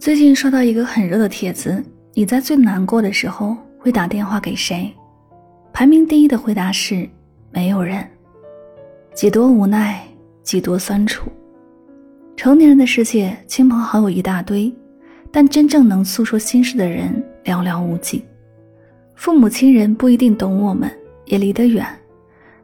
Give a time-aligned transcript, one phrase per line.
[0.00, 4.90] 最近刷到一个很热的帖子：你在最难过的时候会打电话给谁？
[5.74, 7.06] 排名第一的回答是
[7.50, 8.02] 没有人。
[9.12, 10.02] 几多无奈，
[10.42, 11.30] 几多酸楚。
[12.34, 14.74] 成年人的世界，亲朋好友一大堆，
[15.30, 18.24] 但真正能诉说心事的人寥寥无几。
[19.16, 20.90] 父母亲人不一定懂我们，
[21.26, 21.86] 也离得远，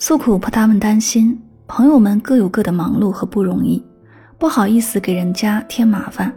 [0.00, 1.40] 诉苦怕他们担心。
[1.68, 3.80] 朋友们各有各的忙碌和不容易，
[4.36, 6.34] 不好意思给人家添麻烦。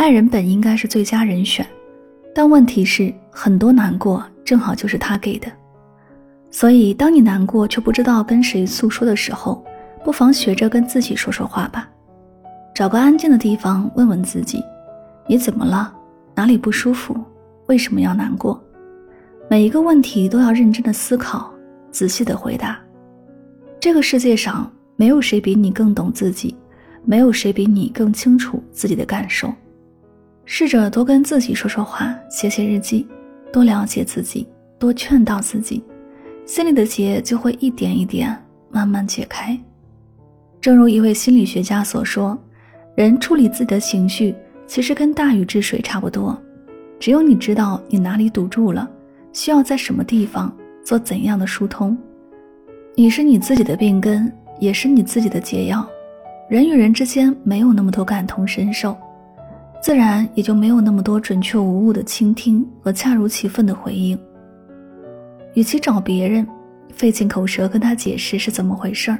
[0.00, 1.64] 爱人本应该是最佳人选，
[2.34, 5.46] 但问题是很多难过正好就是他给的。
[6.50, 9.62] 所以，当你难过却不知道跟谁诉说的时候，
[10.02, 11.86] 不妨学着跟自己说说话吧。
[12.74, 14.64] 找个安静的地方，问问自己：
[15.26, 15.94] 你怎么了？
[16.34, 17.14] 哪里不舒服？
[17.66, 18.58] 为什么要难过？
[19.50, 21.52] 每一个问题都要认真的思考，
[21.90, 22.80] 仔细的回答。
[23.78, 26.56] 这个世界上没有谁比你更懂自己，
[27.04, 29.52] 没有谁比你更清楚自己的感受。
[30.52, 33.06] 试着多跟自己说说话，写写日记，
[33.52, 34.48] 多了解自己，
[34.80, 35.80] 多劝导自己，
[36.44, 38.36] 心里的结就会一点一点
[38.68, 39.56] 慢慢解开。
[40.60, 42.36] 正如一位心理学家所说，
[42.96, 44.34] 人处理自己的情绪，
[44.66, 46.36] 其实跟大禹治水差不多。
[46.98, 48.90] 只有你知道你哪里堵住了，
[49.32, 50.52] 需要在什么地方
[50.84, 51.96] 做怎样的疏通。
[52.96, 55.88] 你是你自己的病根，也是你自己的解药。
[56.48, 58.96] 人与人之间没有那么多感同身受。
[59.80, 64.18] 自然也就没有那么多准确无误的倾听和恰如其分的回应。
[65.54, 66.46] 与其找别人，
[66.92, 69.18] 费尽口舌跟他解释是怎么回事儿，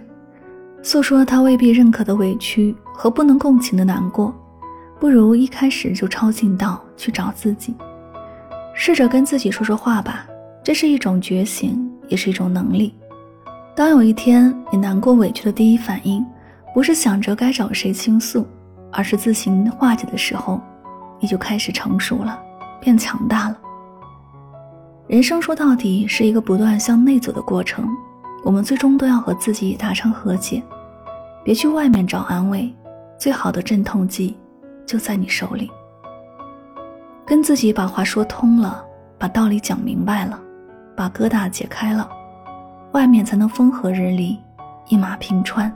[0.83, 4.35] 诉说他未必认可的委屈和不能共情的难过，
[4.99, 7.75] 不如一开始就抄近道去找自己，
[8.75, 10.27] 试着跟自己说说话吧。
[10.63, 12.95] 这是一种觉醒，也是一种能力。
[13.75, 16.25] 当有一天你难过委屈的第一反应，
[16.75, 18.47] 不是想着该找谁倾诉。
[18.93, 20.61] 而是自行化解的时候，
[21.19, 22.39] 你就开始成熟了，
[22.81, 23.57] 变强大了。
[25.07, 27.89] 人生说到底是一个不断向内走的过程，
[28.45, 30.63] 我们最终都要和自己达成和解。
[31.43, 32.73] 别去外面找安慰，
[33.19, 34.37] 最好的镇痛剂
[34.87, 35.71] 就在你手里。
[37.27, 38.85] 跟自己把话说通了，
[39.19, 40.39] 把道理讲明白了，
[40.97, 42.09] 把疙瘩解开了，
[42.93, 44.39] 外面才能风和日丽，
[44.89, 45.73] 一马平川。